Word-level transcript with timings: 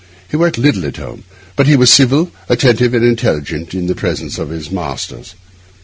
He 0.27 0.35
worked 0.35 0.57
little 0.57 0.83
at 0.87 0.97
home; 0.97 1.25
but 1.55 1.67
he 1.67 1.75
was 1.75 1.93
civil, 1.93 2.31
attentive, 2.49 2.95
and 2.95 3.05
intelligent 3.05 3.75
in 3.75 3.85
the 3.85 3.93
presence 3.93 4.39
of 4.39 4.49
his 4.49 4.71
masters. 4.71 5.35